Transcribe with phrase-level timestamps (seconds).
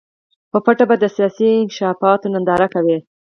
[0.51, 2.97] په پټه به د سیاسي انکشافاتو ننداره کوي.